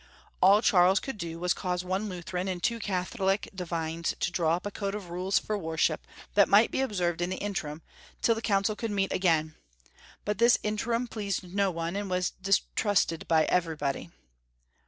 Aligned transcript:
All 0.41 0.63
Charles 0.63 0.99
could 0.99 1.19
do 1.19 1.37
was 1.37 1.53
to 1.53 1.59
cause 1.59 1.83
one 1.83 2.09
Lutheran 2.09 2.47
and 2.47 2.63
two 2.63 2.79
Catholic 2.79 3.47
divines 3.53 4.15
to 4.19 4.31
draw 4.31 4.55
up 4.55 4.65
a 4.65 4.71
code 4.71 4.95
of 4.95 5.11
rules 5.11 5.37
for 5.37 5.55
worship 5.59 6.07
that 6.33 6.49
might 6.49 6.71
be 6.71 6.81
observed 6.81 7.21
in 7.21 7.29
the 7.29 7.37
Interim, 7.37 7.83
tiU 8.19 8.33
the 8.33 8.41
Council 8.41 8.75
could 8.75 8.89
meet 8.89 9.13
again, 9.13 9.53
but 10.25 10.39
this 10.39 10.57
Interim 10.63 11.07
pleased 11.07 11.53
no 11.53 11.69
one, 11.69 11.95
and 11.95 12.09
was 12.09 12.31
distrusted 12.31 13.27
by 13.27 13.43
everybody. 13.45 14.09